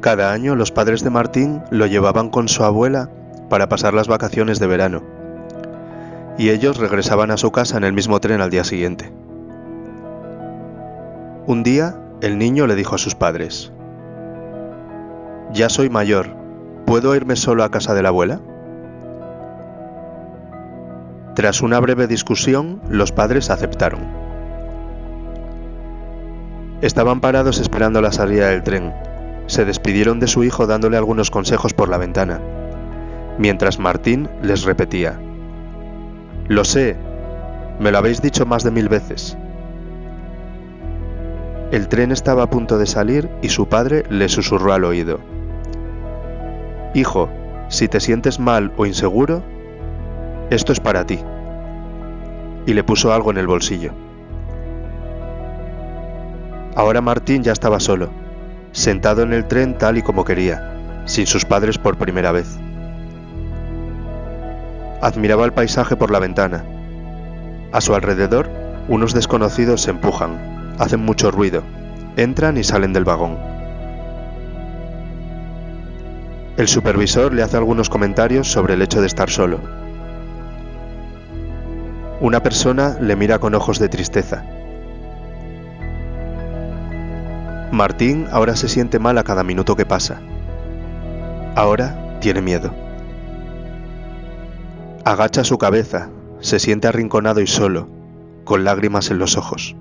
Cada 0.00 0.32
año 0.32 0.54
los 0.54 0.72
padres 0.72 1.02
de 1.02 1.10
Martín 1.10 1.62
lo 1.70 1.86
llevaban 1.86 2.30
con 2.30 2.48
su 2.48 2.64
abuela 2.64 3.10
para 3.48 3.68
pasar 3.68 3.94
las 3.94 4.08
vacaciones 4.08 4.58
de 4.58 4.66
verano, 4.66 5.02
y 6.38 6.50
ellos 6.50 6.78
regresaban 6.78 7.30
a 7.30 7.36
su 7.36 7.50
casa 7.50 7.76
en 7.76 7.84
el 7.84 7.92
mismo 7.92 8.20
tren 8.20 8.40
al 8.40 8.50
día 8.50 8.64
siguiente. 8.64 9.12
Un 11.46 11.62
día, 11.62 11.96
el 12.20 12.38
niño 12.38 12.66
le 12.66 12.74
dijo 12.74 12.94
a 12.94 12.98
sus 12.98 13.14
padres, 13.14 13.72
Ya 15.52 15.68
soy 15.68 15.88
mayor, 15.88 16.28
¿puedo 16.84 17.14
irme 17.14 17.36
solo 17.36 17.64
a 17.64 17.70
casa 17.70 17.94
de 17.94 18.02
la 18.02 18.08
abuela? 18.08 18.40
Tras 21.34 21.60
una 21.60 21.78
breve 21.80 22.06
discusión, 22.06 22.80
los 22.88 23.12
padres 23.12 23.50
aceptaron. 23.50 24.00
Estaban 26.80 27.20
parados 27.20 27.60
esperando 27.60 28.00
la 28.00 28.10
salida 28.10 28.48
del 28.48 28.62
tren. 28.62 28.94
Se 29.46 29.64
despidieron 29.64 30.20
de 30.20 30.26
su 30.26 30.44
hijo 30.44 30.66
dándole 30.66 30.96
algunos 30.96 31.30
consejos 31.30 31.72
por 31.72 31.88
la 31.88 31.98
ventana, 31.98 32.40
mientras 33.38 33.78
Martín 33.78 34.28
les 34.42 34.64
repetía, 34.64 35.20
Lo 36.48 36.64
sé, 36.64 36.96
me 37.78 37.90
lo 37.90 37.98
habéis 37.98 38.22
dicho 38.22 38.46
más 38.46 38.64
de 38.64 38.70
mil 38.70 38.88
veces. 38.88 39.36
El 41.70 41.88
tren 41.88 42.12
estaba 42.12 42.44
a 42.44 42.50
punto 42.50 42.78
de 42.78 42.86
salir 42.86 43.28
y 43.42 43.48
su 43.48 43.68
padre 43.68 44.04
le 44.08 44.28
susurró 44.28 44.72
al 44.72 44.84
oído, 44.84 45.20
Hijo, 46.94 47.28
si 47.68 47.88
te 47.88 48.00
sientes 48.00 48.40
mal 48.40 48.72
o 48.78 48.86
inseguro, 48.86 49.42
esto 50.48 50.72
es 50.72 50.80
para 50.80 51.04
ti. 51.04 51.18
Y 52.64 52.72
le 52.72 52.84
puso 52.84 53.12
algo 53.12 53.30
en 53.30 53.36
el 53.36 53.46
bolsillo. 53.46 53.92
Ahora 56.74 57.02
Martín 57.02 57.42
ya 57.42 57.52
estaba 57.52 57.80
solo, 57.80 58.08
sentado 58.76 59.22
en 59.22 59.32
el 59.32 59.46
tren 59.46 59.78
tal 59.78 59.96
y 59.96 60.02
como 60.02 60.24
quería, 60.24 61.02
sin 61.06 61.26
sus 61.26 61.46
padres 61.46 61.78
por 61.78 61.96
primera 61.96 62.30
vez. 62.30 62.58
Admiraba 65.00 65.46
el 65.46 65.54
paisaje 65.54 65.96
por 65.96 66.10
la 66.10 66.18
ventana. 66.18 66.62
A 67.72 67.80
su 67.80 67.94
alrededor, 67.94 68.50
unos 68.88 69.14
desconocidos 69.14 69.80
se 69.80 69.90
empujan, 69.90 70.74
hacen 70.78 71.00
mucho 71.00 71.30
ruido, 71.30 71.62
entran 72.16 72.58
y 72.58 72.64
salen 72.64 72.92
del 72.92 73.04
vagón. 73.04 73.38
El 76.58 76.68
supervisor 76.68 77.32
le 77.32 77.42
hace 77.42 77.56
algunos 77.56 77.88
comentarios 77.88 78.52
sobre 78.52 78.74
el 78.74 78.82
hecho 78.82 79.00
de 79.00 79.06
estar 79.06 79.30
solo. 79.30 79.58
Una 82.20 82.42
persona 82.42 82.98
le 83.00 83.16
mira 83.16 83.38
con 83.38 83.54
ojos 83.54 83.78
de 83.78 83.88
tristeza. 83.88 84.44
Martín 87.76 88.26
ahora 88.32 88.56
se 88.56 88.68
siente 88.68 88.98
mal 88.98 89.18
a 89.18 89.24
cada 89.24 89.44
minuto 89.44 89.76
que 89.76 89.86
pasa. 89.86 90.20
Ahora 91.54 92.18
tiene 92.20 92.40
miedo. 92.40 92.74
Agacha 95.04 95.44
su 95.44 95.58
cabeza, 95.58 96.10
se 96.40 96.58
siente 96.58 96.88
arrinconado 96.88 97.40
y 97.40 97.46
solo, 97.46 97.88
con 98.44 98.64
lágrimas 98.64 99.10
en 99.10 99.18
los 99.18 99.36
ojos. 99.36 99.76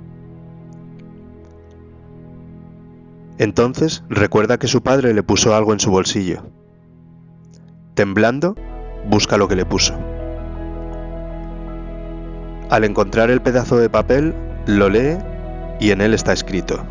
Entonces 3.37 4.03
recuerda 4.09 4.57
que 4.57 4.67
su 4.67 4.81
padre 4.83 5.13
le 5.13 5.23
puso 5.23 5.55
algo 5.55 5.73
en 5.73 5.79
su 5.79 5.89
bolsillo. 5.89 6.43
Temblando, 7.93 8.55
busca 9.09 9.37
lo 9.37 9.47
que 9.47 9.55
le 9.55 9.65
puso. 9.65 9.97
Al 12.69 12.83
encontrar 12.83 13.31
el 13.31 13.41
pedazo 13.41 13.77
de 13.77 13.89
papel, 13.89 14.33
lo 14.65 14.89
lee 14.89 15.17
y 15.79 15.91
en 15.91 16.01
él 16.01 16.13
está 16.13 16.33
escrito. 16.33 16.85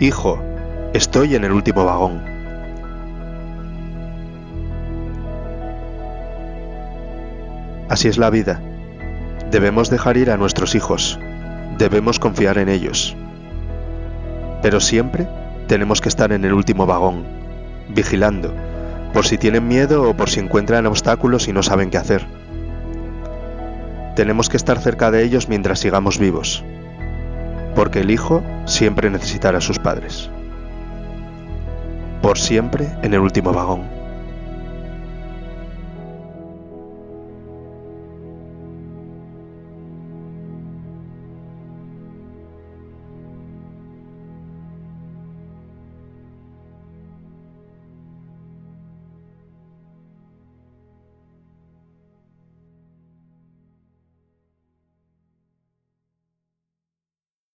Hijo, 0.00 0.40
estoy 0.94 1.34
en 1.34 1.42
el 1.42 1.50
último 1.50 1.84
vagón. 1.84 2.22
Así 7.88 8.06
es 8.06 8.16
la 8.16 8.30
vida. 8.30 8.60
Debemos 9.50 9.90
dejar 9.90 10.16
ir 10.16 10.30
a 10.30 10.36
nuestros 10.36 10.76
hijos. 10.76 11.18
Debemos 11.78 12.20
confiar 12.20 12.58
en 12.58 12.68
ellos. 12.68 13.16
Pero 14.62 14.78
siempre 14.78 15.26
tenemos 15.66 16.00
que 16.00 16.08
estar 16.08 16.30
en 16.30 16.44
el 16.44 16.52
último 16.52 16.86
vagón, 16.86 17.24
vigilando, 17.88 18.54
por 19.12 19.26
si 19.26 19.36
tienen 19.36 19.66
miedo 19.66 20.08
o 20.08 20.14
por 20.14 20.30
si 20.30 20.38
encuentran 20.38 20.86
obstáculos 20.86 21.48
y 21.48 21.52
no 21.52 21.64
saben 21.64 21.90
qué 21.90 21.96
hacer. 21.96 22.24
Tenemos 24.14 24.48
que 24.48 24.58
estar 24.58 24.78
cerca 24.78 25.10
de 25.10 25.24
ellos 25.24 25.48
mientras 25.48 25.80
sigamos 25.80 26.18
vivos, 26.18 26.64
porque 27.78 28.00
el 28.00 28.10
hijo 28.10 28.42
siempre 28.64 29.08
necesitará 29.08 29.58
a 29.58 29.60
sus 29.60 29.78
padres. 29.78 30.28
Por 32.20 32.36
siempre 32.36 32.88
en 33.04 33.14
el 33.14 33.20
último 33.20 33.52
vagón. 33.52 33.97